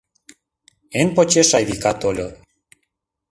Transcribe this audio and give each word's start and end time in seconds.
Эн 0.99 1.07
почеш 1.15 1.49
Айвика 1.57 1.91
тольо. 2.01 2.27